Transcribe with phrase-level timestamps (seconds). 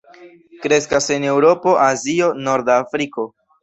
[0.63, 3.33] Kreskas en Eŭropo, Azio, norda Afriko.